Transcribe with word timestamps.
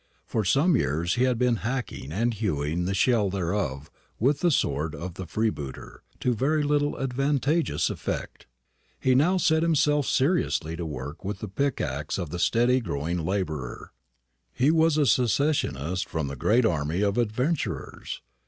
For 0.25 0.43
some 0.43 0.75
years 0.75 1.13
he 1.13 1.25
had 1.25 1.37
been 1.37 1.57
hacking 1.57 2.11
and 2.11 2.33
hewing 2.33 2.85
the 2.85 2.95
shell 2.95 3.29
thereof 3.29 3.91
with 4.19 4.39
the 4.39 4.49
sword 4.49 4.95
of 4.95 5.13
the 5.13 5.27
freebooter, 5.27 6.01
to 6.21 6.33
very 6.33 6.63
little 6.63 6.99
advantageous 6.99 7.87
effect. 7.87 8.47
He 8.99 9.13
now 9.13 9.37
set 9.37 9.61
himself 9.61 10.07
seriously 10.07 10.75
to 10.75 10.87
work 10.87 11.23
with 11.23 11.37
the 11.37 11.47
pickaxe 11.47 12.17
of 12.17 12.31
the 12.31 12.39
steady 12.39 12.79
going 12.81 13.23
labourer. 13.23 13.91
He 14.51 14.71
was 14.71 14.97
a 14.97 15.05
secessionist 15.05 16.09
from 16.09 16.29
the 16.29 16.35
great 16.35 16.65
army 16.65 17.01
of 17.01 17.19
adventurers. 17.19 18.23